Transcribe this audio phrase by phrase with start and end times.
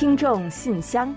[0.00, 1.14] 听众信箱，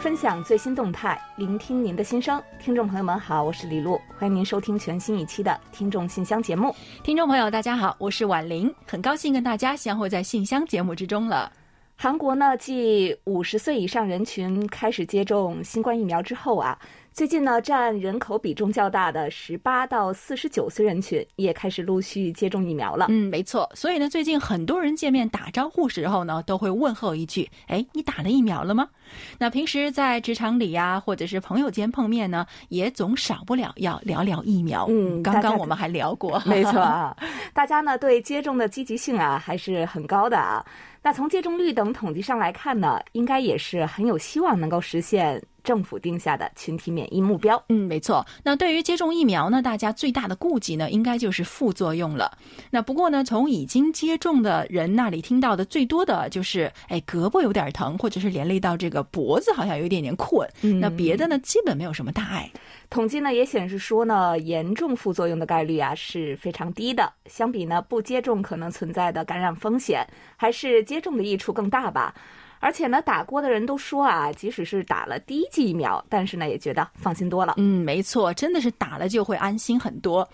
[0.00, 2.42] 分享最新动态，聆听您的心声。
[2.58, 6.74] 听众朋友们好，我是李璐，欢迎您收听全新一期的《听众信箱》节目。
[7.04, 11.52] 听众朋友，大家好，我是婉玲，很高兴跟大家相会在信箱节目之中了。
[11.96, 16.78] 韩国呢，继五十岁以上人群开始接种新冠疫苗之后啊。
[17.12, 23.06] 最近呢，占人口比重较大的十八到四十九岁人群也开始陆续接种疫苗了。
[23.10, 23.68] 嗯，没错。
[23.74, 28.88] 所以呢，最近很多人见面打招呼时候呢，都会问候一句：“哎，你打了疫苗了吗？”
[29.38, 34.86] 那平时在职场里呀，或者是朋友间碰面呢，也总少不了要聊聊疫苗。
[34.88, 37.14] 嗯，刚刚我们还聊过， 没错啊。
[37.52, 40.64] 大家呢对接种的积极性啊还是很高的啊。
[41.02, 47.62] 那从接种率等统计上来看呢，应该也是很有希望能够实现政府定下的群体免疫目标。
[47.68, 48.26] 嗯，没错。
[48.42, 52.36] 那对于接种疫苗呢，大家最大的顾忌呢，应该就是副作用了。
[52.70, 60.48] 那不过呢，从已经接种的人那里听到的最多的就是，哎，胳膊有点疼，或者是连累到这个脖子好像有一点点困。
[60.80, 62.50] 那别的呢，基本没有什么大碍。
[62.88, 67.12] 统计呢也显示说呢，严重副作用的概率啊是非常低的。
[67.26, 70.04] 相比呢不接种可能存在的感染风险，
[70.36, 72.14] 还是接种的益处更大吧。
[72.60, 77.54] 而且呢，打过的人都说啊，即使是打了第一剂疫苗，但是呢，也觉得放心多了。
[77.56, 80.28] 嗯，没错，真的是打了就会安心很多。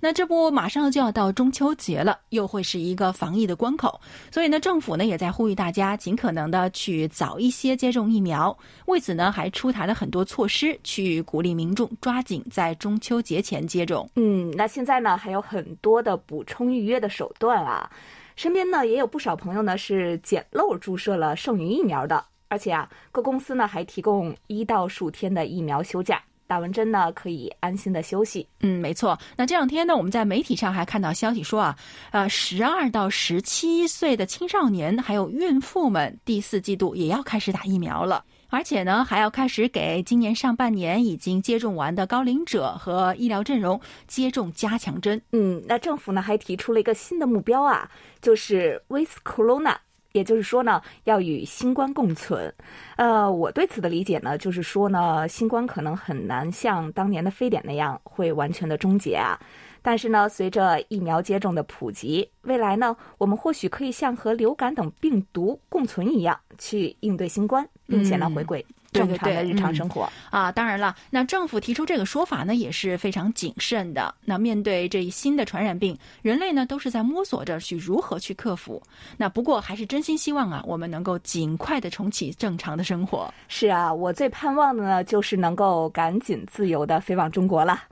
[0.00, 8.56] 那这不马上就要到中秋节了，又会是一个防疫的关口，所以呢，政府呢也在呼吁大家尽可能的去早一些接种疫苗。
[8.86, 14.08] 为此呢，还出台了很多措施，去鼓励民众抓紧在中秋节前接种。
[14.14, 17.90] 嗯，那现在呢，还有很多的补充预约的手段啊。
[18.36, 28.46] 身边呢也有不少朋友呢是捡漏注射了剩余疫苗的，而且啊，各公司呢还提供一到数天的疫苗休假，打完针呢可以安心的休息。
[28.60, 29.18] 嗯，没错。
[29.36, 31.76] 那这两天呢，我们在媒体上还看到消息说啊，
[32.10, 38.24] 呃，十二到十七岁的青少年还有孕妇们第四季度也要开始打疫苗了。
[38.52, 45.20] 而且呢，还要开始给今年上半年已经接种完的高龄者和医疗阵容接种加强针。
[45.32, 47.90] 嗯，那政府呢还提出了一个新的目标啊，
[48.20, 49.74] 就是 with corona，
[50.12, 52.54] 也就是说呢要与新冠共存。
[52.96, 59.40] 呃，我对此的理解呢，就是说呢，新冠可能很难像当年的非典那样会完全的终结啊。
[59.80, 67.66] 但是呢，随着疫苗接种的普及，未来呢，我们或许可以像和流感等病毒共存一样，去应对新冠。
[67.92, 70.50] 并且呢，回归正常的日常生活啊！
[70.50, 74.14] 当然了，那政府提出这个说法呢，也是非常谨慎的。
[74.24, 78.82] 那面对这一新的传染病，人类呢都是在摸索着去如何去克服。
[79.18, 83.32] 那不过还是真心希望啊，我们能够尽快的重启正常的生活。
[83.48, 87.82] 是啊，我最盼望的呢，就是能够赶紧自由的飞往中国了。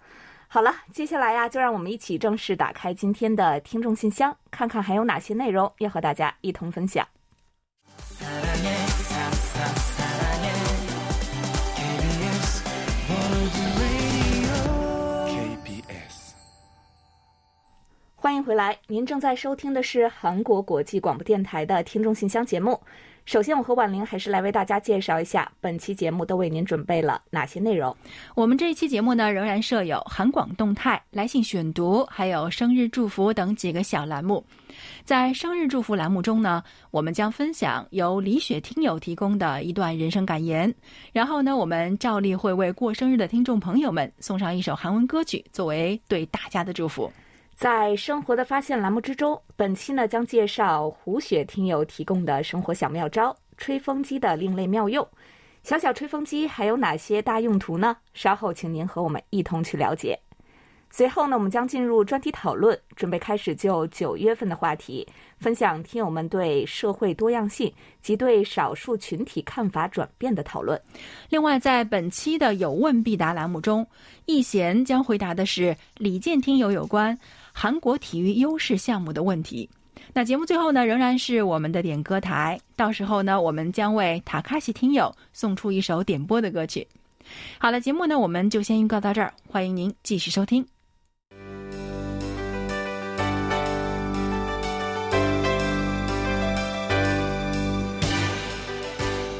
[0.48, 7.06] 好了，接下来呀，就让我们一起正式打开今天的听众信箱，看看还有哪些内容要和大家一同分享。
[18.22, 22.78] 欢迎回来，您正在收听的是韩国国际广播电台的听众信箱节目。
[23.24, 27.96] 首先，我和婉玲还是来为大家介绍一下本期节目都为您准备了哪些内容。
[28.34, 34.44] 我们这一期节目呢，仍然设有韩广动态、来信选读，还有生日祝福等几个小栏目。
[35.02, 40.70] 在生日祝福栏目中呢，我们将分享由李雪听友提供的一段人生感言，
[41.14, 47.10] 然后呢，我们照例会为过生日的听众朋友们送上一首韩文歌曲，作为对大家的祝福。
[47.60, 55.06] 在生活的发现栏目之中，本期呢将介绍胡雪听友提供的生活小妙招——吹风机的另类妙用。
[55.62, 57.94] 小小吹风机还有哪些大用途呢？
[58.14, 60.18] 稍后请您和我们一同去了解。
[60.90, 65.06] 随后呢，我们将进入专题讨论，准备开始就九月份的话题
[65.36, 70.80] 分享听友们对社会多样性及对少数群体看法转变的讨论。
[71.28, 73.86] 另外，在本期的有问必答栏目中，
[74.24, 77.16] 易贤将回答的是李健听友有关。
[77.52, 79.68] 韩国体育优势项目的问题。
[80.12, 82.58] 那节目最后呢，仍然是我们的点歌台。
[82.74, 86.86] 到时候呢，我们将为塔卡西听友送出一首点播的歌曲。
[87.58, 89.32] 好了，节目呢，我们就先预告到这儿。
[89.48, 90.66] 欢迎您继续收听。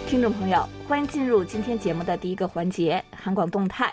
[0.07, 3.93] 听众朋友，欢迎进入今天节目的第一个环节——韩广动态。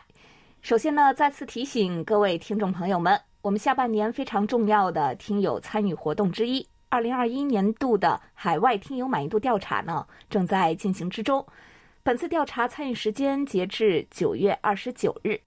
[0.62, 3.20] 首先呢，再次提醒各位听众朋友们。
[3.48, 11.46] 我们下半年非常重要的听友参与活动之一，二零二一年度的海外听友满意度调查呢，正在进行之中。
[12.04, 15.40] 本次调查参与时间截至九月二十九日。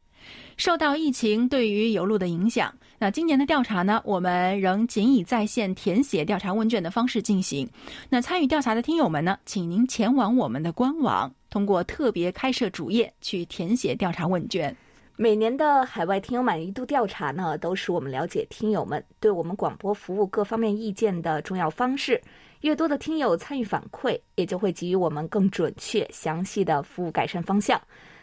[0.56, 7.68] 受到疫情对于邮路的影响，那今年的调查呢，我们仍仅以在线填写调查问卷的方式进行。
[8.08, 14.74] 那参与调查的听友们呢，请您前往我们的官网，通过特别开设主页去填写调查问卷。
[15.22, 22.18] 每年的海外听友满意度调查呢，都是我们了解听友们对我们广播服务各方面意见的重要方式。
[22.62, 27.78] 越多的听友参与反馈，也就会给予我们更准确、详细的服务改善方向。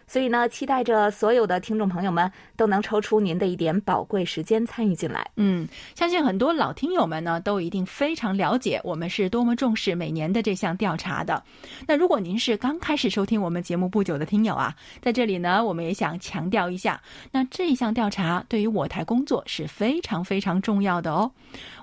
[0.08, 5.30] 所以呢，期待着所有的听众朋友们都能抽出您的一点宝贵时间参与进来。
[5.36, 11.44] 嗯，相信很多老听友们呢都一定非常了解我们是多么重视每年的这项调查的。
[11.86, 17.02] 那如果您是刚开始收听我们节目不久的听友啊，在这里呢，我们也想强调一下，
[17.32, 21.30] 那这一项调查对于我台工作是非常非常重要的哦。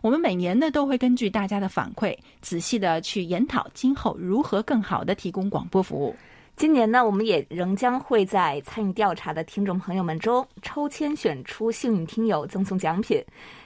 [0.01, 6.17] 我们每年呢都会根据大家的反馈，仔细的去研讨今后如何更好的提供广播服务。
[6.57, 13.21] 今年呢，我们也仍将会在参与调查的听众朋友们中抽签选出幸运听友，赠送奖品。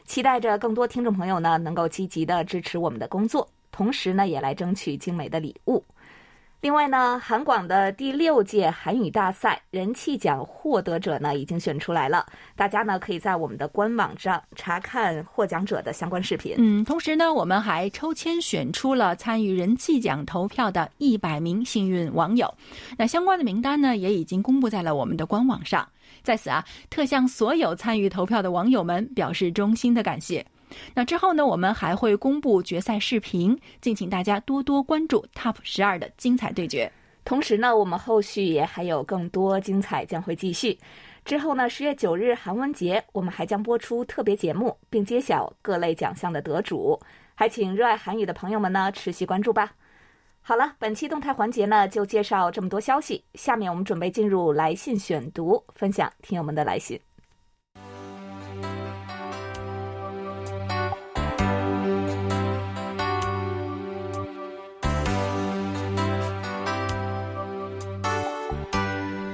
[0.07, 5.85] 期待着更多听众朋友呢能够积极的支持我们的工作，同时呢也来争取精美的礼物。
[6.61, 12.27] 另外呢，韩广的第六届韩语大赛人气奖获得者呢已经选出来了，
[12.57, 16.57] 大家呢可以在我们的官网上查看获奖者的相关视频。
[16.59, 22.53] 嗯，同时呢，我们还抽签选出了参与人气奖投票的一百名幸运网友，
[22.97, 25.89] 那相关的名单呢也已经公布在了我们的官网上。
[26.25, 30.45] 在此啊，特向所有参与投票的网友们表示衷心的感谢。
[30.95, 36.91] 那之后呢，我们还会公布决赛视频，敬请大家多多关注 TOP 十二的精彩对决。
[37.25, 40.79] 同时呢，我们后续也还有更多精彩将会继续。
[41.25, 46.99] 之后呢，十月九日韩文节，我们还将播出特别节目，并揭晓各类奖项的得主。
[47.35, 49.75] 还请热爱韩语的朋友们呢持续关注吧。
[50.41, 56.99] 好了，本期动态环节呢就介绍这么多消息，下面我们准备进入来信选读，分享听友们的来信。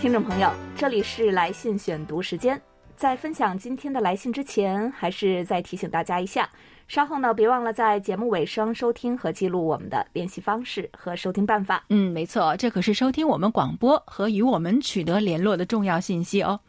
[0.05, 2.61] 听众朋友，这里是来信选读时间。
[2.95, 6.47] 在分享今天的来信之前，还是再提醒大家一下，
[6.87, 11.83] 稍后呢，别忘了在节目尾声收听和记录我们的联系方式和收听办法。
[11.89, 16.61] 嗯，没错，这可是收听我们广播和与我们取得联络的重要信息哦。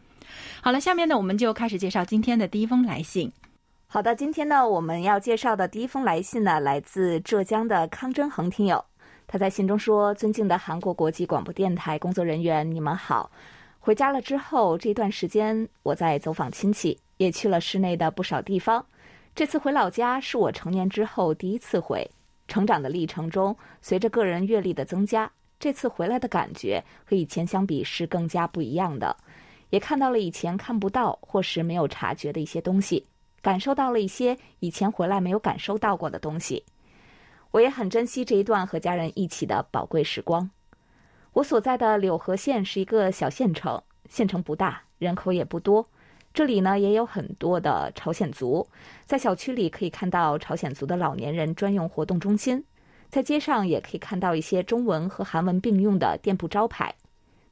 [0.61, 3.29] 好了，下面呢，我们就开始介绍今天的第一封来信。
[3.87, 8.85] 好的，今天呢，我们要介绍的第一封来信呢，来自浙江的康真恒听友。
[9.27, 13.31] 他在信中说：“尊敬的韩国国际广播电台工作人员，你们好。
[13.79, 18.85] 回家了之后，这段时间我在走访亲戚，也去了市内的不少地方。
[19.33, 22.09] 这次回老家是我成年之后第一次回。
[22.47, 25.29] 成长的历程中，随着个人阅历的增加，
[25.59, 29.15] 这次回来的感觉和以前相比是更加不一样的。
[29.71, 33.03] 也看到了以前看不到或是没有察觉的一些东西，
[33.41, 36.63] 感受到了一些以前回来没有感受到过的东西。”
[37.51, 40.49] 我也很珍惜这一段和家人一起的宝贵时光。
[41.33, 45.85] 我所在的柳河县是一个小县城，县城不大，人口也不多。
[46.33, 48.67] 这里呢也有很多的朝鲜族，
[49.05, 52.61] 在小区里可以看到朝鲜族的老年人专用活动中心，
[53.09, 56.93] 在街上也可以看到一些中文和韩文并用的店铺招牌。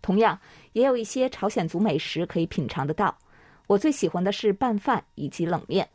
[0.02, 0.38] 同样，
[0.74, 3.18] 也有一些朝鲜族美食可以品尝得到。
[3.68, 5.88] 我最喜欢的是拌饭以及冷面。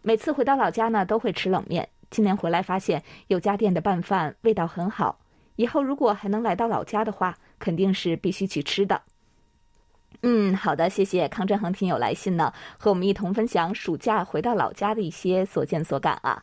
[0.00, 1.86] 每次回到老家呢，都会吃冷面。
[2.10, 5.18] 今年回来发现有家店的拌饭味道很好，
[5.56, 9.02] 以后如果还能来到老家的话，肯定是必须去吃的。
[10.22, 16.42] 嗯，好的，谢谢康振恒听友来信呢，和我们一同分享暑假回到老家的一些所见所感啊。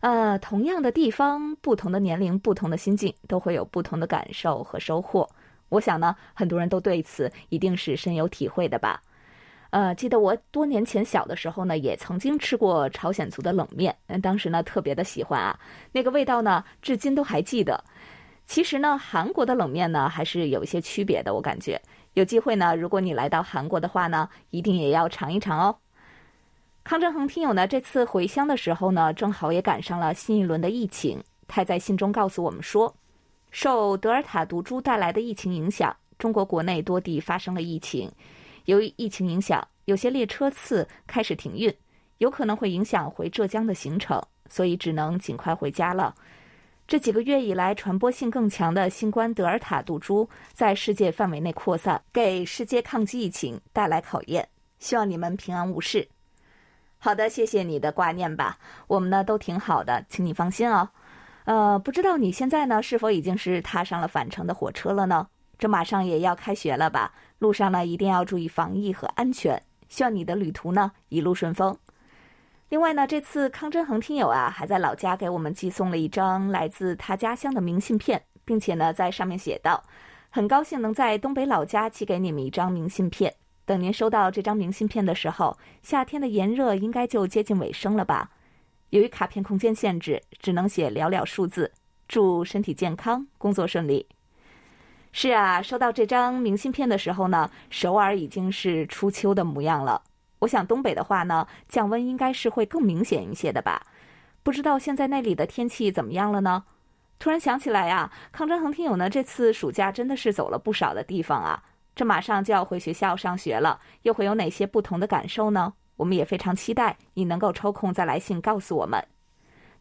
[0.00, 5.28] 呃，同样的地方，不同的年龄，不同的心境，都会有不同的感受和收获。
[5.70, 9.02] 我想呢，很多人都对此一定是深有体会的吧。
[9.70, 15.56] 呃，记得我多年前小的时候呢，也曾经吃过朝鲜族的冷面，当时呢特别的喜欢啊，
[15.92, 17.82] 那个味道呢至今都还记得。
[18.46, 21.80] 其实呢，韩国的冷面呢还是有一些区别的，我感觉
[22.14, 25.76] 有机会呢，如果你来到韩国的话呢，一定也要尝一尝哦。
[26.82, 32.92] 康振恒听友呢这次回乡的时候呢，正好也赶上了新一轮的疫情，他在信中告诉我们说，
[33.52, 38.10] 受德尔塔毒株带来的疫情影响，中国国内多地发生了疫情。
[38.64, 41.74] 由于疫情影响，有些列车次开始停运，
[42.18, 46.14] 有可能会影响回浙江的行程，所以只能尽快回家了。
[46.86, 54.48] 这几个月以来，传播性更强的新冠德尔塔毒株在世界范围内扩散，给世界抗击疫情带来考验。
[54.80, 56.08] 希望你们平安无事。
[56.98, 58.58] 好的，谢谢你的挂念吧。
[58.88, 60.88] 我们呢都挺好的，请你放心哦。
[61.44, 65.28] 呃，不知道你现在呢是否已经是踏上了返程的火车了呢？
[65.58, 67.12] 这马上也要开学了吧？
[67.40, 69.60] 路上呢一定要注意防疫和安全。
[69.88, 71.76] 希望你的旅途呢一路顺风。
[72.68, 79.82] 另外呢，这次康真恒听友啊还在老家给我们寄送了一张来自他家乡的明信片，并且呢在上面写道
[80.30, 83.34] ：“很高兴能在东北老家寄给你们一张明信片。
[83.64, 88.30] 等您收到这张明信片的时候，夏天的炎热应该就接近尾声了吧？
[88.90, 91.72] 由于卡片空间限制，只能写寥寥数字。
[92.06, 94.06] 祝身体健康，工作顺利。”
[95.12, 100.00] 是啊，收到这张明信片的时候呢，首尔已经是初秋的模样了。
[100.38, 103.82] 我想东北的话呢，降温应该是会更明显一些的吧？
[104.42, 106.64] 不知道现在那里的天气怎么样了呢？
[107.18, 111.62] 突然想起来呀，康真恒听友呢，这次暑假真的是走了不少的地方啊。
[111.94, 115.74] 这马上就要回学校上学了，又会有哪些不同的感受呢？
[115.96, 119.04] 我们也非常期待你能够抽空再来信告诉我们。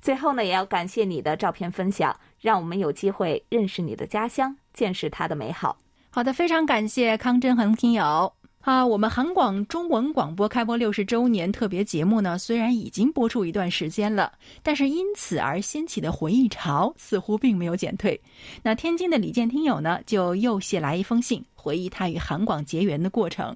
[0.02, 4.56] 最后呢，也要感谢你的照片分享，让我们有机会认识你的家乡。
[4.74, 5.78] 见识它的美好。
[6.10, 8.86] 好的，非常感谢康真恒听友啊！
[8.86, 14.32] 我们韩广中文广播开播六十周年特别节目呢，虽然已经播出一段时间了，
[14.64, 18.20] 但是因此而掀起的回忆潮似乎并没有减退。
[18.64, 23.56] 那天津的李健听友呢，就又写来一封信，回忆他与韩广结缘的过程。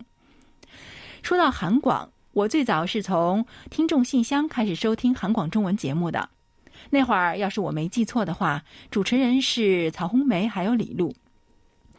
[1.22, 6.30] 说到韩广，我最早是从听众信箱开始收听韩广中文节目的。
[6.90, 11.14] 那会儿，要是我没记错的话，主持人是曹红梅还有李璐。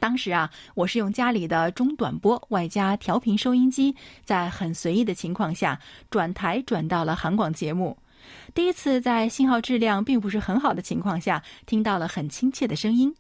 [0.01, 7.97] 当时啊，我是用家里的中短波外加调频收音机，在很随意的情况下转台转到了韩广节目。
[8.53, 13.15] 第一次在信号质量并不是很好的情况下，听到了很亲切的声音。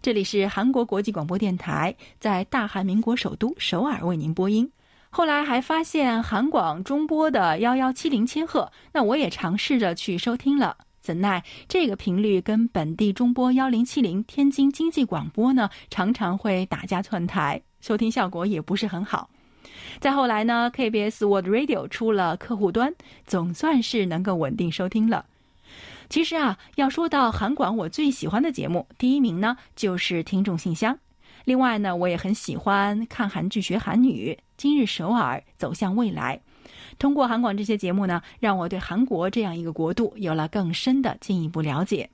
[0.00, 4.70] 这里是韩国国际广播电台，在大韩民国首都首尔为您播音。
[5.14, 10.74] 后来还发现韩广中波的幺幺七零千赫，那我也尝试着去收听了。
[11.02, 19.28] 怎奈这个频率跟本地中波幺零七零天津经济广播呢，常常会打架窜台，收听效果也不是很好。
[20.00, 22.94] 再后来呢，KBS World Radio 出了客户端，
[23.26, 25.26] 总算是能够稳定收听了。
[26.08, 30.98] 其实啊，要说到韩广，我最喜欢的节目，第一名呢就是听众信箱。
[31.44, 36.40] 另外呢，我也很喜欢看韩剧学韩语，今日首尔走向未来。
[36.96, 42.08] 通过韩广这些节目呢，让我对韩国这样一个国度有了更深的进一步了解。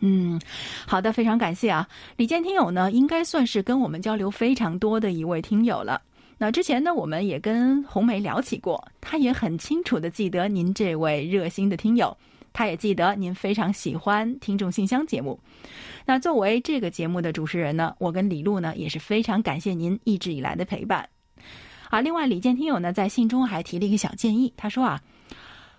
[0.00, 0.38] 嗯，
[0.86, 6.02] 好的，非常感谢啊，李健听友呢，应该算是跟我们交流非常多的一位听友了。
[6.36, 12.14] 那之前呢，我们也跟红梅聊起过，她也很清楚的记得您这位热心的听友，
[12.52, 15.40] 她也记得您非常喜欢听众信箱节目。
[16.04, 21.08] 那作为这个节目的主持人呢，我跟李璐呢也是非常感谢您一直以来的陪伴。
[21.90, 25.00] 啊，另外李健听友呢在信中还提了一个小建议，他说啊，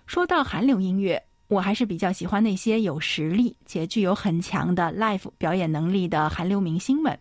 [0.06, 7.18] 说到韩流音乐，我还是比较喜欢那些有实力且具有很强的 live 表演能力的韩流明星们。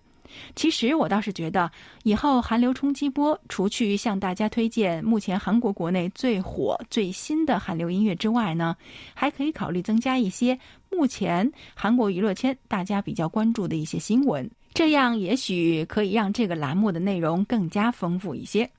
[0.56, 1.72] 其实我倒是觉得，
[2.03, 8.75] 以后韩流冲击波，除去向大家推荐目前韩国国内最火最新的韩流音乐之外呢，
[9.13, 18.69] 还可以考虑增加一些目前韩国娱乐圈大家比较关注的一些新闻，这样也许可以让这个栏目的内容更加丰富一些。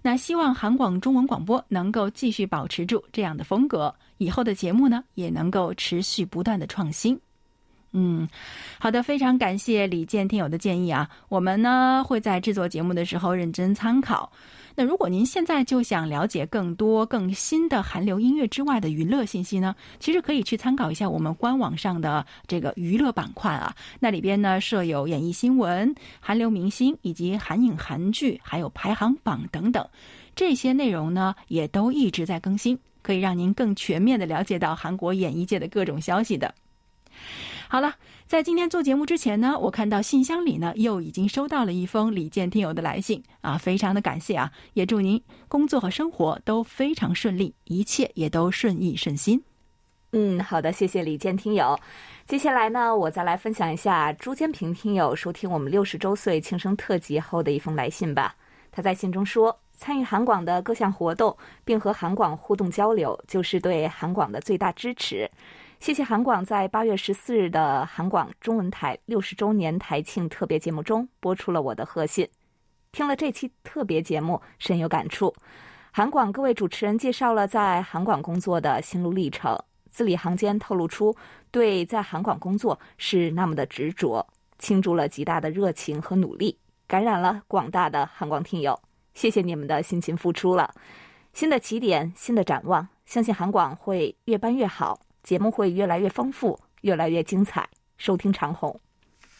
[0.00, 7.18] 那希望韩广中文广播能够继续保持住这样的风格，以后的节目呢也能够持续不断的创新。
[7.90, 8.28] 嗯，
[8.78, 14.30] 好的，非常感谢李健听友的建议啊，我们呢会在制作节目的时候认真参考。
[14.74, 29.86] 那如果您现在就想了解更多更新的韩流音乐之外的娱乐信息呢，其实可以去参考一下我们官网上的这个娱乐板块啊，那里边呢设有演艺新闻、韩流明星以及韩影韩剧，还有排行榜等等，
[30.34, 36.54] 这些内容呢也都一直在更新，可以让您更全面的了解到韩国演艺界的各种消息的。
[37.72, 37.94] 好了。
[38.26, 49.42] 在今天做节目之前呢，我看到信箱里呢又已经收到了一封李健听友的来信啊，非常的感谢啊，也祝您工作和生活都非常顺利，一切也都顺意顺心。
[50.10, 51.74] 嗯，好的，谢谢李健听友。
[52.26, 58.36] 接下来呢，我再来分享一下朱坚平听友收听我们六十周岁庆生特辑后的一封来信吧。
[58.70, 65.30] 他在信中说，参与韩广的各项活动，并和韩广互动交流，就是对韩广的最大支持。
[65.82, 72.28] 谢谢韩广在八月十四日的韩广中文台六十周年台庆特别节目中播出了我的贺信，
[72.92, 75.34] 听了这期特别节目深有感触。
[75.90, 79.58] 韩广各位主持人介绍了在韩广工作的心路历程，
[79.90, 81.12] 字里行间透露出
[81.50, 84.24] 对在韩广工作是那么的执着，
[84.60, 88.78] 倾注了极大的热情和努力，感染了广大的韩广听友。
[89.14, 90.72] 谢谢你们的辛勤付出了，
[91.32, 95.00] 新的起点，新的展望，相信韩广会越办越好。
[95.22, 98.78] 节目会越来越丰富，越来越精彩，收听长虹。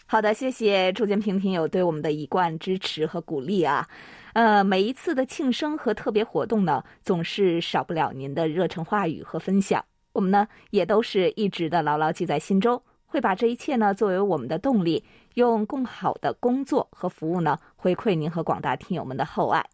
[0.06, 3.88] 好的，谢谢朱建平听友对我们的一贯支持和鼓励啊。
[4.34, 9.82] 呃，每一次的庆生和特别活动呢，总是少不了您的热诚话语和分享。
[10.12, 15.02] 我们呢，也都是一直的牢牢记在心中，会把这一切呢作为我们的动力，
[15.34, 19.64] 用更好的工作和服务呢回馈您和广大听友们的厚爱。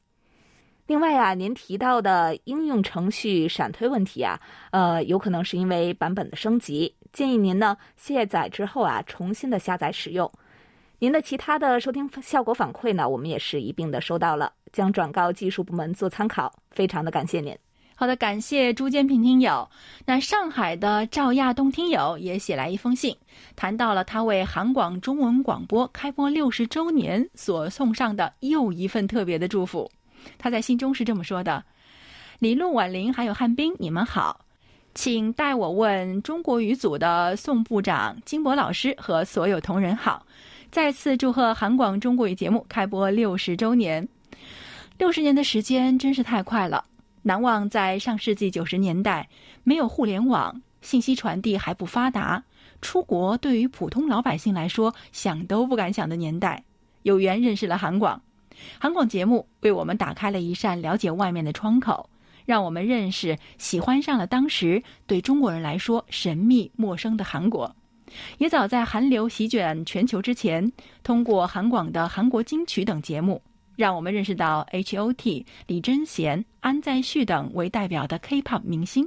[0.89, 4.41] 另外啊，您提到的应用程序闪退问题啊，
[4.71, 10.33] 呃，有可能是因为版本的升级，建议您呢卸载之后啊，重新的下载使用。
[10.99, 16.51] 您的其他的收听效果反馈呢，我们也是一并的收到了，将转告技术部门做参考。
[16.71, 17.55] 非常的感谢您。
[17.95, 19.69] 好的，感谢朱建平听友。
[20.07, 23.15] 那上海的赵亚东听友也写来一封信，
[23.55, 29.87] 谈到了他为韩广中文广播开播六十周年所送上的又一份特别的祝福。
[30.37, 31.65] 他在信中是这么说的
[32.39, 34.45] ：“李璐、婉玲还有汉斌，你们好，
[34.95, 40.27] 请代我问中国语组的宋部长、金博老师和所有同仁好。
[40.71, 44.07] 再次祝贺韩广中国语节目开播六十周年。
[44.99, 46.85] 六十年的时间真是太快了，
[47.23, 49.29] 难忘在上世纪九十年代，
[49.65, 52.45] 没有互联网，信息传递还不发达，
[52.83, 56.63] 出国对于普通老百姓来说想都不敢想的年代，
[57.03, 58.21] 有缘认识了韩广。”
[58.79, 62.09] 韩广节目为我们打开了一扇了解外面的窗口，
[62.47, 67.75] 让我们认识、喜欢上了当时对中国人来说神秘陌生的韩国。
[68.39, 70.73] 也早在韩流席卷全球之前，
[71.03, 73.43] 通过韩广的韩国金曲等节目，
[73.77, 79.07] 让我们认识到 H.O.T、李贞贤、安在旭等为代表的 K-pop 明星，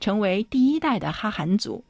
[0.00, 1.82] 成为第一代的哈韩族。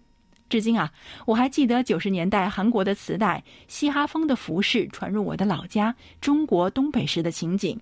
[0.52, 0.92] 至今啊，
[1.24, 7.80] 我还记得九十年代韩国的磁带，嘻哈风的服饰传入我的老家中国东北时的情景。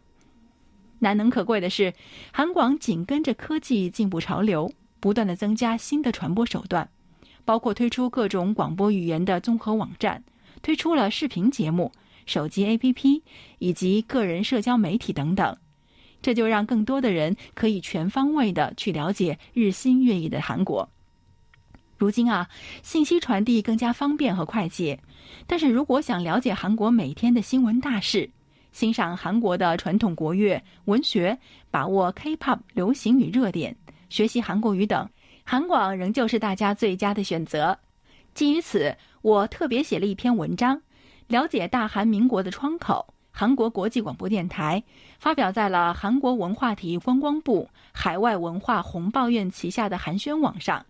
[1.01, 1.93] 难能可贵的是，
[2.33, 6.89] 韩广紧跟着科技进步潮流，不断的增加新的传播手段，
[7.45, 10.23] 包括推出各种广播语言的综合网站，
[10.63, 11.91] 推出了视频节目、
[12.25, 13.21] 手机 APP
[13.59, 15.57] 以及个人社交媒体等等，
[16.23, 20.89] 这就让更多的人可以全方位的去了解日新月异的韩国。
[22.01, 22.49] 如今啊，
[22.83, 24.99] 信息传递更加方便和快捷，
[25.47, 28.31] 但是如果想了解韩国每天的新闻大事，
[28.73, 31.39] 欣赏韩国的传统国乐、文学，
[31.71, 33.77] 把握 K-pop 流行与热点，
[34.09, 35.07] 学习韩国语等，
[35.45, 37.79] 韩广仍旧是大家最佳的选择。
[38.33, 40.81] 基于此，我特别写了一篇文章，
[41.27, 44.83] 了解大韩民国的窗口——韩国国际广播电台，
[45.19, 50.87] 发表在了韩国文化体育观光部海外文化红报院旗下的韩宣网上。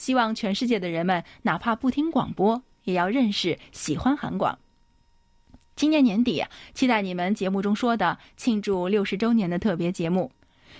[0.00, 4.58] 希望全世界的人们，哪怕不听广播，也要认识、喜欢韩广。
[5.76, 10.32] 今年年底，期待你们节目中说的庆祝六十周年的特别节目。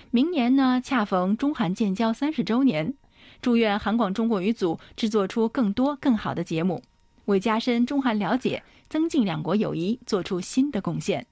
[0.09, 2.95] 明年呢，恰逢中韩建交三十周年，
[3.43, 6.81] 祝愿韩广中国语组制作出更多更好的节目，
[7.25, 11.27] 为加深中韩了解、增进两国友谊做出新的贡献。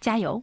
[0.00, 0.42] 加油！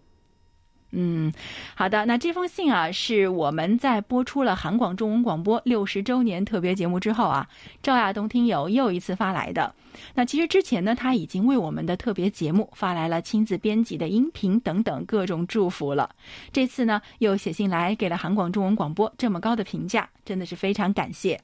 [0.92, 1.32] 嗯，
[1.76, 2.06] 好的。
[2.06, 7.48] 那这封信啊，是我们在播出了韩广中文广播六十周年特别节目之后啊，
[7.82, 9.74] 赵亚东听友又一次发来的。
[10.16, 16.10] 那其实之前呢，他已经为我们的特别节目发来了亲自编辑的音频等等各种祝福了。
[16.52, 21.40] 这次呢，又写信来给了韩广中文广播这么高的评价，真的是非常感谢。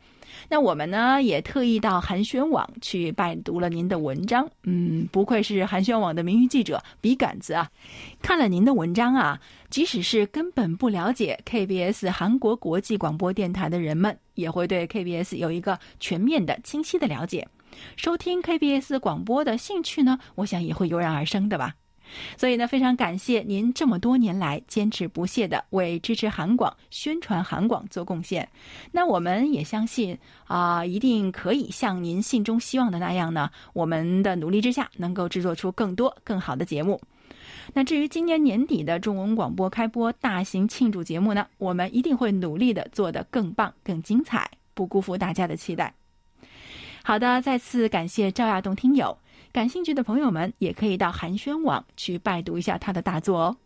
[0.50, 4.50] 那我们呢，也特意到韩宣网去拜读了您的文章。
[4.64, 7.70] 嗯，不愧是韩宣网的名誉记者，笔杆子啊！
[8.22, 17.48] 看了您的文章啊，即使是根本不了解 KBS 韩国国际广播电台的人们，也会对 KBS 有一个全面的、清晰的了解。
[17.96, 21.76] 收听 KBS 广播的兴趣呢，我想也会油然而生的吧。
[22.38, 28.48] 所以呢，非常感谢您这么多年来坚持不懈的为支持韩广、宣传韩广做贡献。
[28.92, 37.02] 那我们也相信啊，一定可以像您信中希望的那样呢，我们的努力之下，能够制作出更多更好的节目。
[37.74, 45.94] 那至于今年年底的中文广播开播大型庆祝节目呢，我们一定会努力的做得更棒、更精彩，不辜负大家的期待。
[47.04, 49.18] 好的，再次感谢赵亚东听友。
[49.58, 53.58] 感兴趣的朋友们也可以到寒暄网去拜读一下他的大作哦。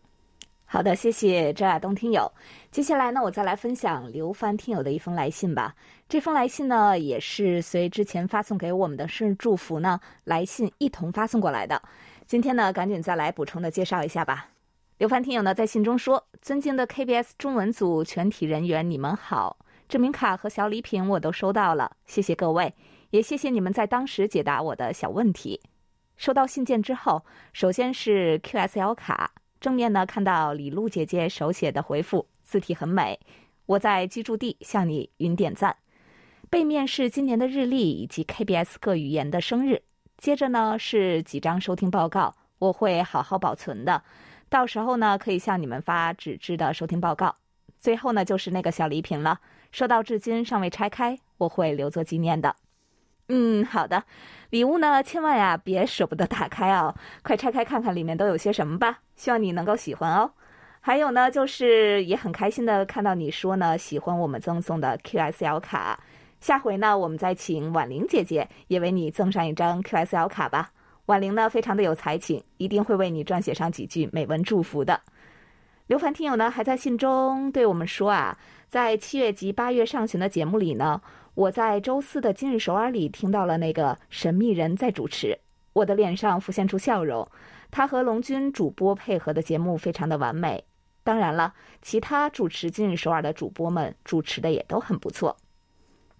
[0.64, 2.32] 好的，谢谢周亚东听友。
[2.70, 5.74] 接下来呢，我再来分享刘帆听友的一封来信吧。
[6.08, 11.82] 这封来信呢，也是随之前发送给我们的生日祝福呢来信一同发送过来的。
[12.24, 14.48] 今天呢，赶紧再来补充的介绍一下吧。
[14.96, 19.58] 刘帆听友呢在信中说：“尊敬的 KBS 中文组全体人员，你们好，
[19.90, 22.74] 证明卡和小礼品我都收到了，谢谢各位，
[23.10, 25.60] 也谢谢你们在当时解答我的小问题。”
[26.22, 33.18] 收到信件之后，首先是 QSL 卡，正面呢看到李璐姐姐手写的回复，字体很美。
[33.66, 35.76] 我在居住地向你云点赞。
[36.48, 39.82] 背面是今年的日历以及 KBS 各语言的生日。
[40.16, 44.04] 接着呢是几张收听报告，我会好好保存的，
[44.48, 47.34] 到时候呢可以向你们发纸质的收听报告。
[47.80, 49.40] 最后呢就是那个小礼品了，
[49.72, 52.54] 收到至今尚未拆开，我会留作纪念的。
[53.28, 54.02] 嗯，好的，
[54.50, 60.32] 礼物呢千万呀别舍不得打开哦，快拆开看看里面都有些什么吧，希望你能够喜欢哦。
[60.80, 65.98] 还有呢，就是也很开心的看到你说呢喜欢我们赠送的 QSL 卡，
[66.40, 70.72] 下回呢我们再请婉玲姐姐也为你赠上一张 QSL 卡吧。
[71.06, 75.00] 婉玲呢非常的有才情，一定会为你撰写上几句美文祝福的。
[75.86, 78.36] 刘凡听友呢还在信中对我们说啊，
[78.68, 81.00] 在七月及八月上旬的节目里呢，
[81.34, 85.38] 我在周四的今日首尔里听到了那个神秘人在主持，
[85.72, 87.26] 我的脸上浮现出笑容。
[87.70, 90.62] 他和龙军主播配合的节目非常的完美。
[91.02, 95.34] 当然了，其他主持今日首尔的主播们主持的也都很不错。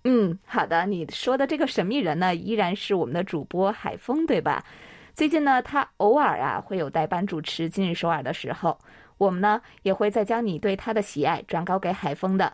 [0.05, 4.65] 嗯，好的，你说的这个神秘人呢，依然是我们的主播海峰，对吧？
[5.13, 8.79] 最近呢，他偶尔啊会有代班主持今日首尔的时候，
[9.19, 12.51] 我们呢也会再将你对他的喜爱转告给海峰的。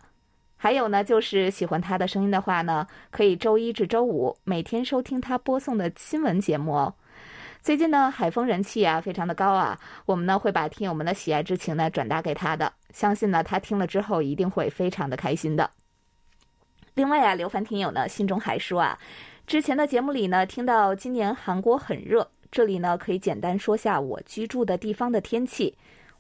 [0.60, 6.92] 还有呢，就是喜欢他的声音的话呢，可以周一至周五每天收听他播送的新闻节目哦。
[7.62, 15.70] 最近呢，海风人气啊非常的高啊，我们呢会把听友们的喜爱之情呢转达给他的，相信呢他听了之后一定会非常的开心的。
[16.94, 18.98] 另外啊，刘凡听友呢信中还说啊，
[19.46, 25.76] 之前的节目里呢听到今年韩国很热，这里呢可以简单说下我居住的地方的天气。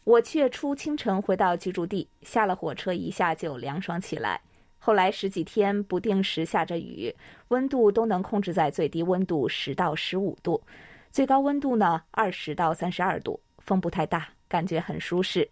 [0.08, 4.40] 我七月初清晨回到居住地，下了火车一下就凉爽起来，
[4.78, 7.14] 后来十几天不定时下着雨，
[7.48, 10.62] 温度都能控制在最低温度十到十五度。
[11.10, 15.46] 最高温度呢，二十到三十二度，风不太大，感觉很舒适。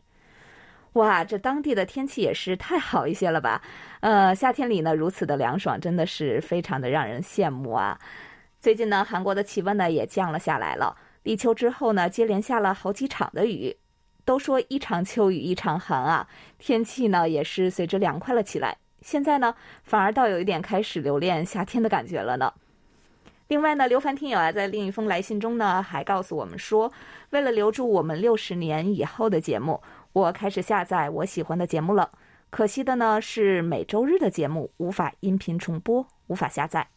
[0.95, 3.61] 哇，这当地的天气也是太好一些了吧？
[4.01, 8.01] 呃，夏天里呢如此的凉爽，真的是非常的让人羡慕啊。
[8.59, 10.97] 最近呢，韩国的气温呢也降了下来了。
[11.25, 13.77] 立秋之后呢，接连下了好几场的雨，
[14.26, 18.76] 都说一场秋雨一场寒啊，天气呢也是随之凉快了起来。
[19.00, 22.52] 现在呢，反而倒有一点开始留恋夏天的感觉了呢。
[23.48, 26.92] 另外呢，刘凡听友啊，在另一封来信中呢，还告诉我们说，
[27.30, 29.80] 为了留住我们六十年以后的节目，
[30.12, 32.10] 我开始下载我喜欢的节目了。
[32.50, 36.88] 可惜的呢，是每周日的节目无法音频重播，无法下载。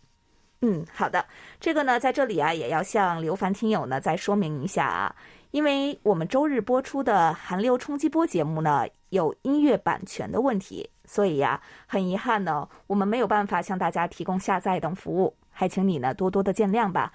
[0.61, 1.25] 嗯，好的，
[1.59, 5.15] 这个呢，在这里啊，也要向刘凡听友呢再说明一下啊，
[5.51, 15.35] 因为我们周日播出的韩流冲击波节目呢，有音乐版权的问题，所以呀，很遗憾呢，我们没有办法向大家提供下载等服务。
[15.49, 17.11] 还请你呢多多的见谅吧，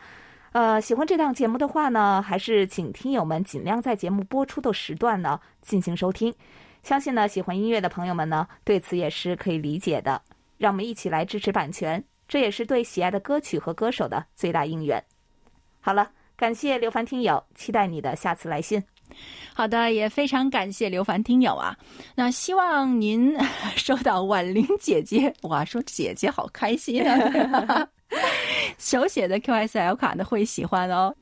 [0.52, 6.34] 呃，喜欢这档节目的话呢，还是请听友们尽量在节目播出的时段呢进行收听。
[6.82, 10.20] 相信呢喜欢音乐的朋友们呢对此也是可以理解的。
[10.58, 15.02] 让我们一起来支持版权，这也是对喜爱的歌曲和歌手的最大应援。
[15.80, 16.10] 好了，
[16.44, 18.82] 感谢刘凡听友，期待你的下次来信。
[19.54, 21.74] 好的，也非常感谢刘凡听友啊。
[22.14, 23.34] 那希望您
[23.76, 27.88] 收到婉玲姐姐，哇，说姐姐好开心啊。
[28.76, 31.14] 手写的 QSL 卡呢会喜欢哦。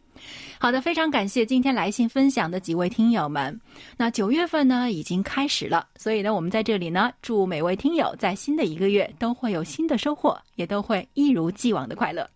[0.59, 3.57] 好的，非常感谢今天来信分享的几位听友们。
[3.97, 12.29] 那九月份呢已经开始了，所以呢我们在这里呢祝每位听友在新的一个月都会有新的收获，也都会一如既往的快乐。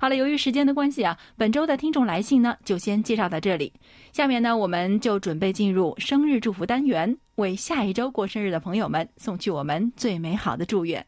[0.00, 3.72] 好了，由于时间的关系啊，本周的听众来信呢就先介绍到这里。
[4.12, 11.04] 下面呢我们就准备进入生日祝福单元，为下一周过生日的朋友们送去我们最美好的祝愿。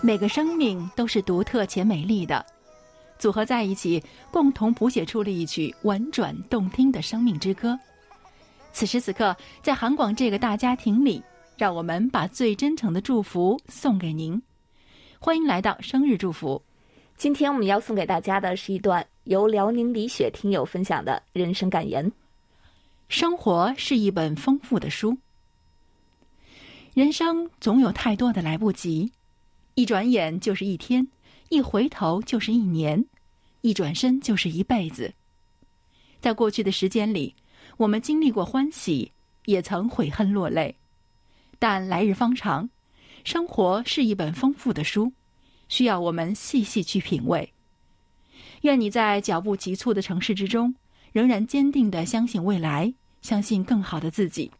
[0.00, 2.44] 每个生命都是独特且美丽的，
[3.18, 7.78] 组合在一起，共同谱写出了一曲婉转动听的生命之歌。
[8.72, 11.22] 此时此刻，在韩广这个大家庭里，
[11.56, 14.40] 让我们把最真诚的祝福送给您。
[15.18, 16.62] 欢迎来到生日祝福。
[17.16, 22.12] 今天我们要送给大家的是一段由辽宁李雪听友分享的人生感言：
[23.08, 25.18] 生活是一本丰富的书，
[26.94, 29.10] 人生总有太多的来不及。
[29.74, 31.08] 一转眼就是一天，
[31.48, 33.04] 一回头就是一年，
[33.62, 35.14] 一转身就是一辈子。
[36.20, 37.34] 在过去的时间里，
[37.76, 39.12] 我们经历过欢喜，
[39.46, 40.76] 也曾悔恨落泪。
[41.58, 42.68] 但来日方长，
[43.24, 45.12] 生活是一本丰富的书，
[45.68, 47.52] 需要我们细细去品味。
[48.62, 50.74] 愿你在脚步急促的城市之中，
[51.12, 54.50] 仍然坚定的相信未来，相信更好的自己，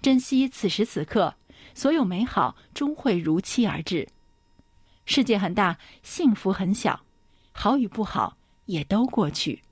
[0.00, 1.34] 珍惜此时此刻，
[1.74, 4.06] 所有美好终会如期而至。
[5.06, 7.00] 世界很大，幸福很小，
[7.52, 9.62] 好与不好也都过去。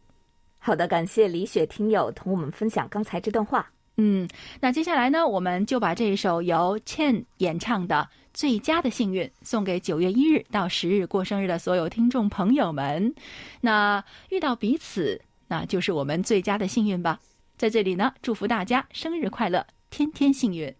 [0.59, 3.71] 好的，感谢李雪听友同我们分享刚才这段话。
[3.97, 4.29] 嗯，
[4.61, 13.15] 那接下来呢，我们就把这一首由 Chen 演唱的《最佳的幸运》送给九月一日到十日过生日的所有听众朋友们。
[13.61, 17.21] 那遇到彼此，那就是我们最佳的幸运吧。
[17.57, 20.75] 在这里呢，祝福大家生日快乐，天天幸运。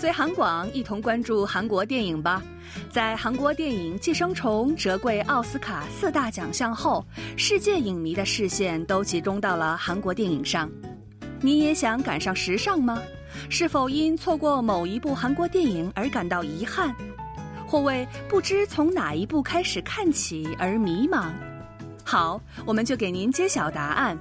[0.00, 2.40] 随韩广一同关注韩国电影吧！
[2.88, 7.04] 在韩国电影《寄生虫》折桂奥斯卡四大奖项后，
[7.36, 10.70] 世界影迷的视线都集中到了韩国电影上。
[11.40, 13.02] 你也想赶上时尚吗？
[13.50, 16.94] 是否因错过某一部韩国电影而感到遗憾？
[17.66, 21.32] 或为不知从哪一部开始看起而迷茫。
[22.04, 24.16] 好，我们就给您揭晓答案。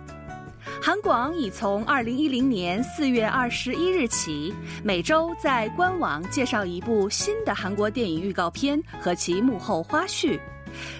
[0.82, 10.40] 韩广已从二零一零年四月二十一日起，每周在官网介绍一部新的韩国电影预告片和其幕后花絮。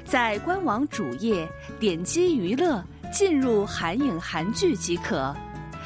[0.04, 1.48] 在官网主页
[1.80, 5.34] 点击娱乐，进入韩影韩剧即可。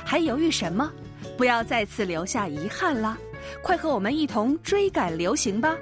[0.04, 0.92] 还犹豫什么？
[1.38, 3.18] 不要再次留下遗憾啦！
[3.62, 5.76] 快和我们一同追赶流行吧！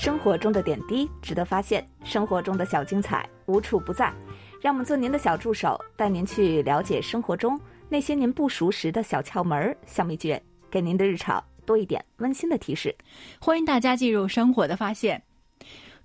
[0.00, 4.10] 生活中的点滴值得发现，生活中的小精彩无处不在。
[4.58, 12.96] 让我们做您的小助手，带您去了解生活中那些您不熟识的小窍门、小秘诀，给您的日常多一点温馨的提示。
[13.38, 15.22] 欢迎大家进入生活的发现。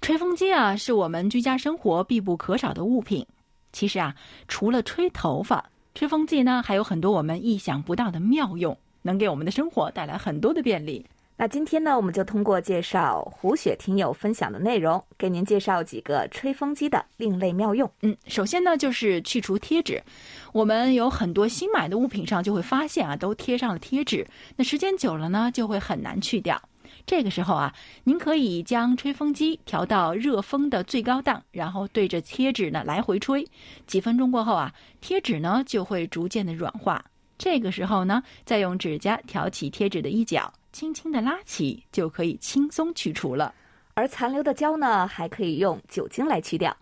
[0.02, 3.26] 吹风机啊，是我们居家生活必不可少的物品。
[3.72, 4.14] 其实啊，
[4.50, 11.06] 除了吹头发，吹风机呢还有很多我们意想不到的妙用，能给我们的生活带来很多的便利。
[11.38, 17.92] 那今天呢，我们就通过介绍胡雪听友分享的内容，给您介绍几个吹风机的另类妙用。
[18.04, 20.02] 嗯，首先呢，就是去除贴纸。
[20.54, 24.26] 我们有很多新买的物品上就会发现啊，都贴上了贴纸。
[24.56, 26.62] 那时间久了呢，就会很难去掉。
[27.06, 33.46] 这个时候啊，您可以将吹风机调到热风的最高档，然后对着贴纸呢来回吹。
[33.86, 37.04] 几分钟过后啊，贴纸呢就会逐渐的软化。
[37.38, 40.54] 这个时候呢，再用指甲挑起贴纸的一角。
[40.76, 43.56] 轻轻的拉起就可以轻松去除了，
[43.94, 46.76] 而残留的胶呢，还可以用酒精来去掉。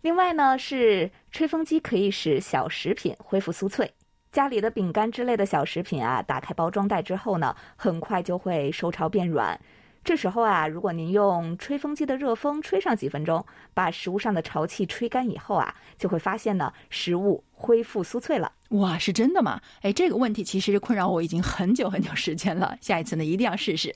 [0.00, 3.92] 另外呢，是吹风机可以使小食品恢复酥脆。
[4.32, 9.60] 家里的饼干之类的小食品啊，打开包装袋之后呢，很快就会收潮变软。
[10.02, 13.44] 这时候啊，如果您用吹风机的热风吹上几分钟，
[13.74, 18.50] 把食物上的潮气吹干以后啊，就会发现呢，食物恢复酥脆了。
[18.70, 19.60] 哇，是真的吗？
[19.82, 22.76] 哎，这个问题其实困扰我已经很久很久时间了。
[22.80, 23.94] 下一次呢，一定要试试。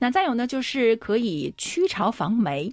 [0.00, 2.72] 那再有呢，就是可以驱潮防霉。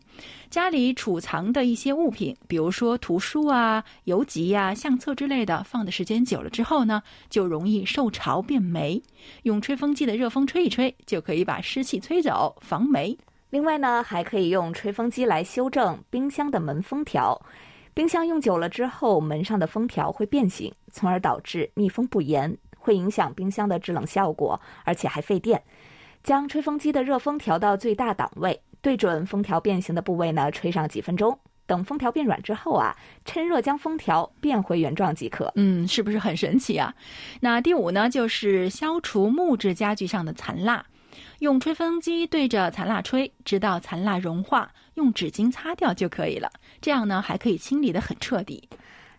[0.50, 9.02] 家里储藏的一些物品，比如说图书啊、邮集呀、相册之类的，放的时间久了之后呢，就容易受潮变霉。
[9.44, 13.16] 用吹风机的热风吹一吹，就可以把湿气吹走，防霉。
[13.52, 17.40] 另外呢，还可以用吹风机来修正冰箱的门封条。
[17.94, 25.62] 冰箱用久了之后，门上的封条会变形，从而导致密封不严，会影响冰箱的制冷效果，而且还费电。
[26.24, 28.62] 将吹风机的热风调到最大档位。
[28.82, 35.52] 对准封条变形的部位呢，吹上几分钟，等封条变软之后啊，趁热将封条变回原状即可。
[35.56, 36.92] 嗯，是不是很神奇啊？
[37.42, 40.84] 那第五呢，就是消除木质家具上的残蜡，
[41.40, 46.52] 用吹风机对着残蜡吹，直到残蜡融化，用纸巾擦掉就可以了。
[46.82, 48.70] 这样呢，还可以清理的很彻底。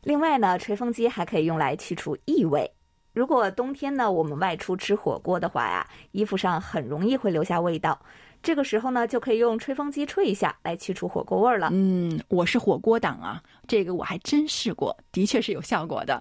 [0.02, 2.70] 另外呢，吹风机还可以用来去除异味。
[3.12, 8.00] 如果冬天呢，我们外出吃火锅的话呀，衣服上很容易会留下味道。
[8.42, 11.68] 这个时候呢，就可以用吹风机吹一下，来去除火锅味儿了。
[11.70, 16.20] 嗯，我是火锅党啊，这个我还真试过，的确是有效果的。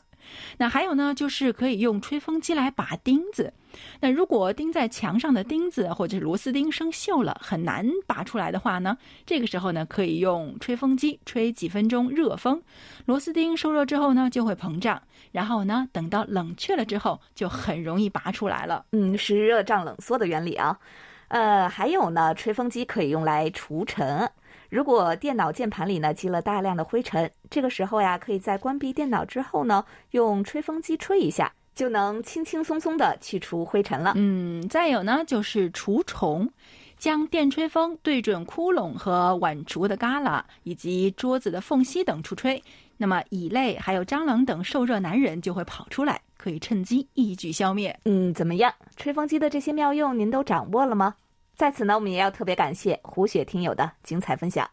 [0.57, 3.53] 那还有呢，就是可以用吹风机来拔钉子。
[4.01, 12.61] 那如果钉在墙上的钉子或者是螺丝钉生锈了，很难拔出来的话呢，这个时候呢，可以用吹风机吹几分钟热风，
[13.05, 18.85] 螺丝钉受热之后呢，就会膨胀，然后呢，等到冷却了之后，就很容易拔出来了。
[18.91, 20.77] 嗯，是热胀冷缩的原理啊。
[21.29, 24.29] 呃，还有呢，吹风机可以用来除尘。
[24.71, 34.13] 如果电脑键盘里呢积了大量的灰尘，这个时候呀，可以在关闭电脑之后呢，用吹风机吹一下，就能轻轻松松的去除灰尘了。
[34.15, 36.49] 嗯，再有呢，就是除虫，
[36.97, 42.63] 将电吹风对准窟窿和碗橱的旮旯以及桌子的缝隙等处吹，
[42.95, 47.99] 那么蚁类还有蟑螂等受热男人就会跑出来，可以趁机一举消灭。
[48.05, 48.73] 嗯，怎么样？
[48.95, 51.15] 吹风机的这些妙用您都掌握了吗？
[51.61, 54.67] 在此呢，我们也要特别感谢胡雪听友的精彩分享。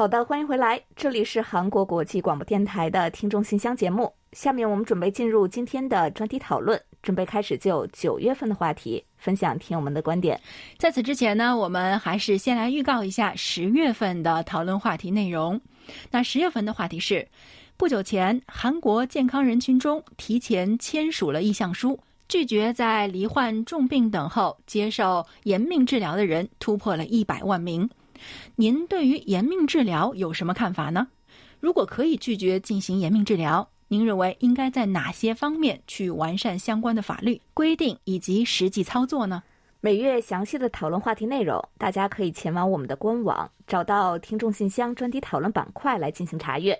[0.00, 4.10] 好的，欢迎回来，这里是韩国国际广播电台的听众信箱节目。
[4.32, 10.40] 下面我们准备进入今天的专题讨论，准备开始就九月份的话题分享听友们的观点。
[10.78, 15.60] 在此之前呢，我们还是先来预告一下十月份的讨论话题内容。
[16.10, 17.28] 那十月份的话题是：
[17.76, 27.86] 不久前，韩国健康人群中提前签署了意向书，拒绝在罹患重病等候接受延命治疗的人突破了一百万名。
[28.56, 31.08] 您对于延命治疗有什么看法呢？
[31.60, 39.42] 如果可以拒绝进行延命治疗，您认为应该在哪些方面去完善相关的法律规定以及实际操作呢？
[39.80, 46.78] 每月详细的讨论话题内容，大家可以前往我们的官网，找到听众信箱专题讨论板块来进行查阅。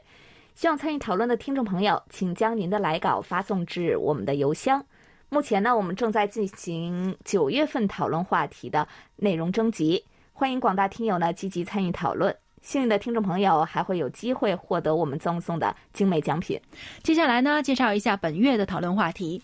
[0.55, 4.85] 希望参与讨论的听众朋友，请将您的来稿发送至我们的邮箱。
[5.31, 10.05] 目前呢，我们正在进行九月份讨论话题的内容征集，
[10.41, 12.35] 欢迎广大听友呢积极参与讨论。
[12.63, 16.59] 幸运的听众朋友还会有机会获得我们赠送的精美奖品。
[17.03, 19.43] 接下来呢，介绍一下本月的讨论话题。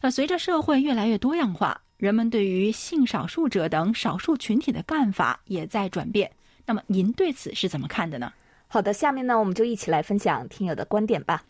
[0.00, 6.30] 那随着社会越来越多样化，人们对于性少数者等少数群体的看法也在转变。
[6.64, 8.32] 那么您对此是怎么看的呢？
[8.68, 11.42] 好的，下面呢，我们就一起来分享听友的观点吧。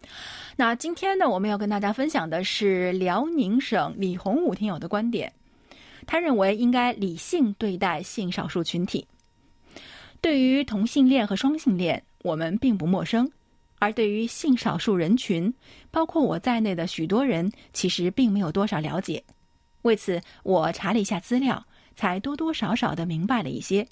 [0.56, 5.32] 那今天呢，我们要跟大家分享的是辽宁省李洪武听友的观点。
[6.10, 9.06] 他认为应该理性对待性少数群体。
[10.22, 13.26] 对于同性恋和双性恋，我们并不陌生；
[13.78, 15.52] 而对于性少数人群，
[15.90, 19.22] 包括我在内的许多人，其实并没有多少了解。
[19.82, 23.86] 为此，我查了一下资料，才多多少少的明白了一些。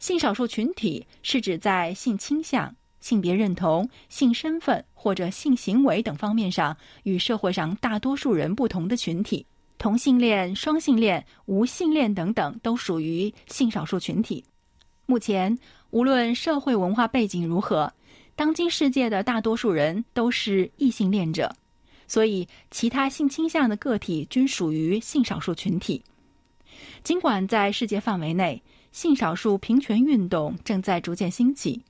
[0.00, 9.46] 性少数群体是指在性倾向、性别认同、性身份或者性行为等方面上与社会上大多数人不同的群体。
[9.80, 14.44] 同性恋、双性恋、无性恋等等都属于性少数群体。
[15.06, 17.90] 目前，无论社会文化背景如何，
[18.36, 21.50] 当今世界的大多数人都是异性恋者，
[22.06, 26.02] 所以其他性倾向的个体均属于性少数群体。
[27.02, 28.62] 尽管在世界范围内，
[28.92, 31.80] 性少数平权运动正在逐渐兴起，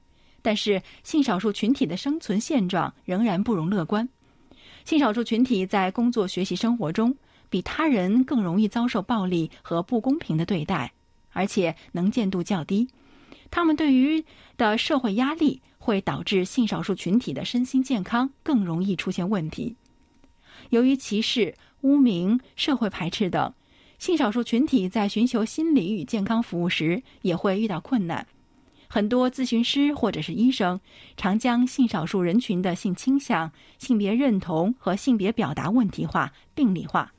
[0.43, 4.09] 但是性少数群体的生存现状仍然不容乐观。
[4.85, 7.13] 性少数群体在工作、学习、生活中，
[7.51, 10.93] 比他人更容易遭受暴力和不公平的对待，
[11.33, 12.89] 而且能见度较低。
[13.51, 14.25] 他们对于
[14.57, 19.77] 的社会压力会导致性少数群体的身心健康更容易出现问题。
[20.71, 23.53] 由于歧视、污名、社会排斥等，
[23.99, 28.27] 性少数群体在寻求心理与健康服务时也会遇到困难。
[28.87, 30.81] 很多咨询师或者是医生
[31.17, 37.13] 常将性少数人群的性倾向、性别认同和性别表达问题化、病理化，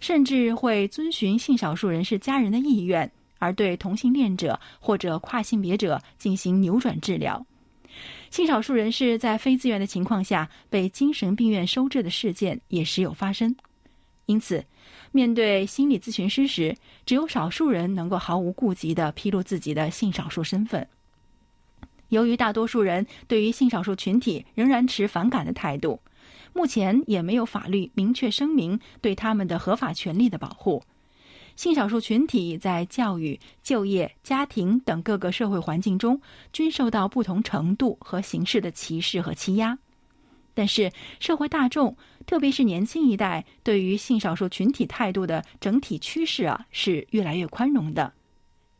[0.00, 3.10] 甚至会遵循性少数人士家人的意愿。
[3.40, 7.46] 而对同性恋者或者跨性别者进行扭转治疗，
[8.30, 13.54] 性少数人士在非自愿的情况下被精神病院收治的事件也时有发生。
[14.26, 14.64] 因此，
[15.12, 16.74] 面对心理咨询师时，
[17.06, 20.84] 只有少数人能够毫无顾忌地披露自己的性少数身份。
[22.08, 26.00] 由于大多数人对于性少数群体仍然持反感的态度，
[26.58, 30.82] 目前也没有法律明确声明对他们的合法权利的保护。
[31.54, 36.20] 性少数群体在教育、就业、家庭等各个社会环境中，
[36.52, 39.78] 均受到不同程度和形式的歧视和欺压。
[40.52, 40.90] 但是，
[41.20, 48.12] 社会大众，特别是年轻一代，对于性少数群体态度的整体趋势啊，是越来越宽容的。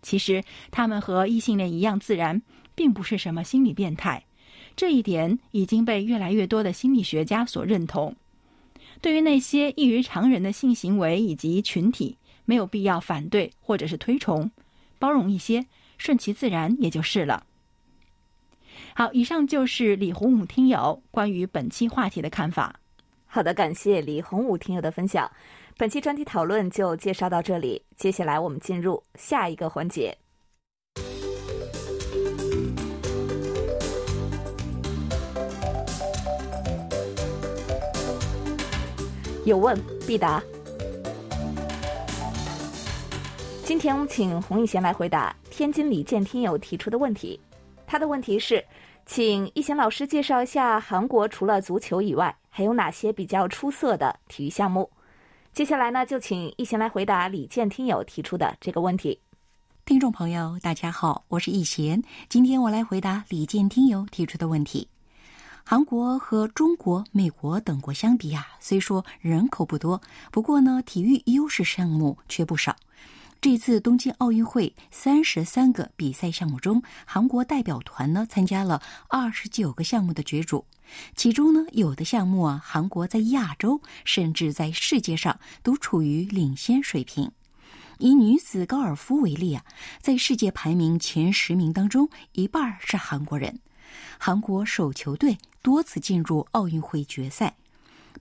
[0.02, 2.42] 其实，他们和异性恋一样自然，
[2.74, 4.24] 并不是什么心理变态。
[4.78, 8.14] 这一点已经被越来越多的心理学家所认同。
[9.00, 14.48] 对于那些异于常人的性行为以及群体，没有必要反对或者是推崇，
[15.00, 17.44] 包容一些，顺其自然也就是了。
[18.94, 22.78] 好，以上就是李洪武听友关于本期话题的看法。
[23.26, 25.28] 好的，感谢李洪武听友的分享。
[25.76, 30.16] 本期专题讨论就介绍到这里，接下来我们进入下一个环节。
[39.48, 39.74] 有问
[40.06, 40.42] 必答。
[43.64, 47.40] 今天我们请洪一贤来回答天津李健听友提出的问题。
[47.86, 48.62] 他的问题是，
[49.06, 54.90] 请一贤老师介绍一下韩国除了足球以外，还有哪些比较出色的体育项目？
[55.54, 59.18] 接下来呢，就请一贤来回答李健听友提出的这个问题。
[59.86, 62.02] 听众朋友，大家好，我是易贤。
[62.28, 64.86] 今天我来回答李健听友提出的问题。
[65.70, 70.00] 韩国和中国、美国等国相比啊，虽说人口不多，
[70.32, 72.74] 不过呢，体育优势项目却不少。
[73.38, 80.64] 这次东京奥运会三十三个比赛项目中，韩国代表团呢参加了二十九个项目的角逐，
[81.14, 87.30] 其中呢有的项目啊，韩国在亚洲甚至在世界上都处于领先水平。
[87.98, 89.62] 以女子高尔夫为例啊，
[90.00, 93.60] 在世界排名前十名当中，一半是韩国人。
[94.18, 97.56] 韩国手球队多次进入奥运会决赛。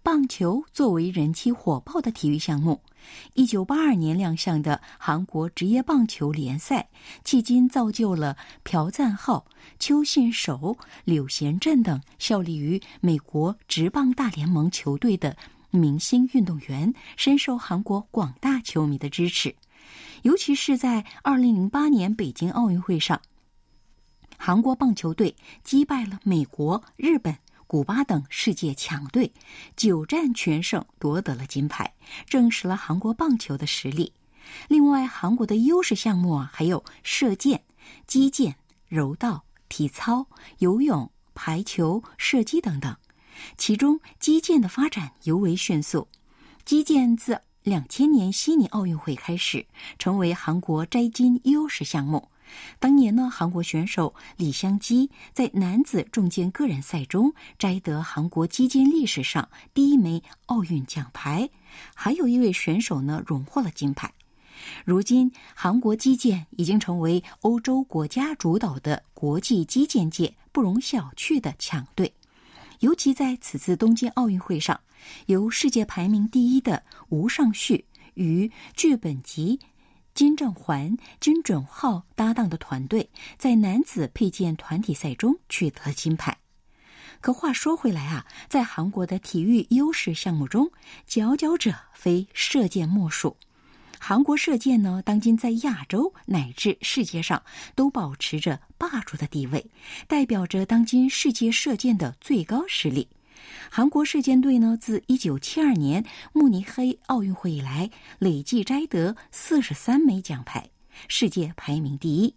[0.04, 2.82] 棒球作为人气火爆的体育项目，
[3.34, 6.88] 一九八二年亮相的韩国职业棒球联赛，
[7.26, 9.46] 迄今造就了朴赞浩、
[9.80, 15.36] 邱信守、柳贤镇等效力于美国职棒大联盟球队的
[15.72, 19.54] 明星运动员，深受韩国广大球迷的支持。
[20.22, 23.20] 尤其是在二零零八年北京奥运会上。
[24.38, 27.36] 韩国棒球队击败了美国、日本、
[27.66, 29.34] 古巴等世界强队，
[29.76, 31.94] 九战全胜，夺得了金牌，
[32.26, 34.14] 证实了韩国棒球的实力。
[34.70, 37.62] 另外，韩国的优势项目啊，还有射箭、
[38.06, 38.56] 击剑、
[38.88, 40.26] 柔道、体操、
[40.60, 42.96] 游泳、排球、射击等等。
[43.58, 46.08] 其中，击剑的发展尤为迅速。
[46.64, 49.66] 击剑自两千年悉尼奥运会开始，
[50.00, 52.30] 成为韩国摘金优势项目。
[52.80, 61.50] 当年呢，韩国选手李相基在男子重剑个人赛中摘得韩国击剑历史上第一枚奥运奖牌，
[61.94, 64.14] 还有一位选手呢荣获了金牌。
[64.86, 72.12] 如今，韩国击剑已经成为欧洲国家主导的国际击剑界不容小觑的强队。
[72.80, 74.80] 尤其在此次东京奥运会上，
[75.28, 77.86] 由世界排名第一的吴尚旭
[78.16, 79.60] 与剧本吉。
[80.18, 83.08] 金正桓、金准浩搭档的团队
[83.38, 86.36] 在男子佩剑团体赛中取得了金牌。
[87.22, 90.72] 可话说回来啊，在韩国的体育优势项目中，
[91.06, 93.38] 佼佼者非射箭莫属。
[94.00, 97.44] 韩国射箭呢，当今在亚洲乃至世界上
[97.76, 99.64] 都保持着霸主的地位，
[100.08, 103.08] 代表着当今世界射箭的最高实力。
[103.70, 107.90] 韩国射箭队呢，自1972年慕尼黑奥运会以来，
[108.20, 110.70] 累计摘得43枚奖牌，
[111.08, 112.34] 世界排名第一。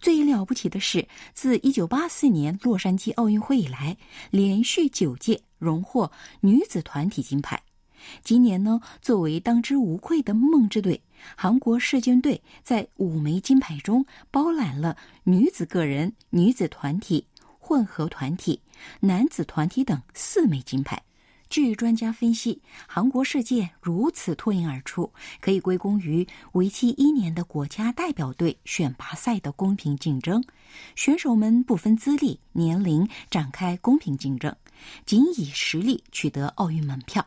[0.00, 3.96] 最了不起的是，自1984年洛杉矶奥运会以来，
[4.30, 7.60] 连续九届荣获女子团体金牌。
[8.22, 11.02] 今年呢，作为当之无愧的梦之队，
[11.34, 17.26] 韩国射箭队在五枚金牌中包揽了女子个人、女子团体。
[17.68, 18.58] 混合团体、
[18.98, 20.98] 男子团体等四枚金牌。
[21.50, 30.42] 据专家分析，韩国射箭如此脱颖而出，可以归功于为期一年的国家代表队选拔赛的公平竞争。
[30.96, 34.56] 选手们不分资历、年龄展开公平竞争，
[35.04, 37.22] 仅以实力取得奥运门票。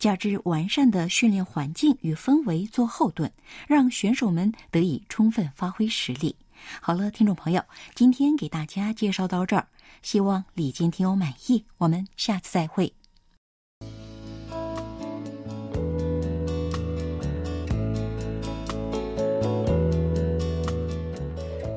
[0.00, 3.30] 加之完善的训练环境与氛围做后盾，
[3.68, 6.34] 让选手们得以充分发挥实力。
[6.80, 7.62] 好了，听众朋友，
[7.94, 9.68] 今天给大家介绍到这儿。
[10.06, 12.92] 希望李健听友满意，我们下次再会。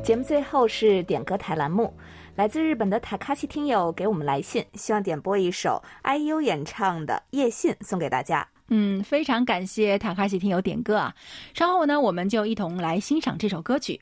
[0.04, 1.92] 节目最后是点歌台栏目，
[2.36, 8.48] 来自日本的塔卡西听友给我们来信，希望点播一首 IU 演唱的《夜信》送给大家。
[8.70, 11.14] 嗯，非常感谢塔卡西听友点歌啊！
[11.54, 14.00] 稍后呢，我们就一同来欣赏这首歌曲。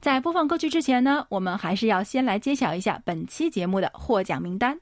[0.00, 4.78] 在播放歌曲之前呢，我们还是要先来揭晓一下本期节目的获奖名单。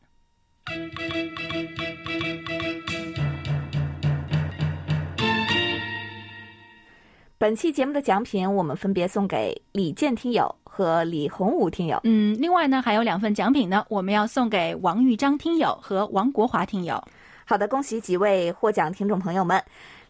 [7.37, 12.01] 本期节目的奖品，我们分别送给李健听友和李洪武听友。
[12.05, 17.03] 嗯，另外呢，还有两份奖品呢，我们要送给王玉章听友和王国华听友。
[17.47, 19.63] 好的，恭喜几位获奖听众朋友们。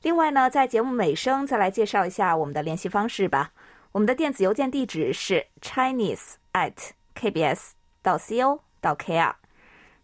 [0.02, 3.50] 另外呢，在节目尾声再来介绍一下我们的联系方式吧。
[3.90, 6.72] 我们的电子邮件地址是 chinese at
[7.14, 7.70] kbs
[8.02, 9.34] 到 co 到 kr。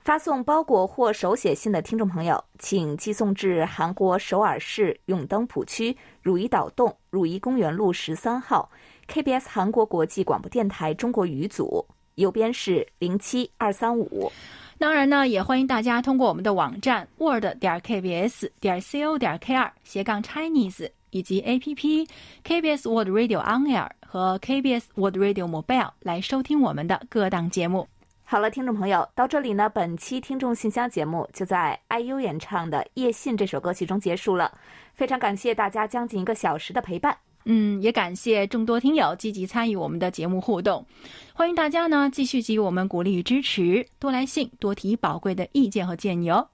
[0.01, 8.68] 发送包裹或手写信的听众朋友，请寄送至韩国首尔市永登浦区汝矣岛洞汝矣公园路十三号
[9.07, 14.33] KBS 韩国国际广播电台中国语组，邮编是零七二三五。
[14.81, 22.09] 当然呢，也欢迎大家通过我们的网站 word 点 kbs 点 co 点 kr 斜杠 Chinese 以及 APP
[22.43, 27.87] KBS word Radio On Air 和 kbs word Radio Mobile 来收听我们的各档节目。
[28.24, 34.51] 好了，听众朋友，到这里呢，本期听众信箱节目就在 IU 演唱的《夜信》这首歌曲中结束了。
[34.95, 37.14] 非常感谢大家将近一个小时的陪伴，
[37.45, 40.84] 嗯，也感谢众多听友积极参与我们的节目互动，
[41.32, 46.47] 欢迎大家呢继续给予我们鼓励与支持，多来信，多提宝贵的意见和建议哦。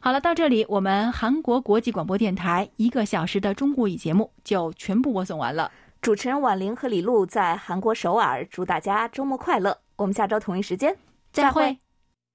[0.00, 5.72] 好了，到这里我们韩国国际广播电台一个小时的中国语节目就全部播送完了。
[6.02, 9.76] 主持人婉玲和李璐在韩国首尔，祝大家周末快乐。
[9.96, 10.94] 我们下周同一时间
[11.32, 11.83] 再会。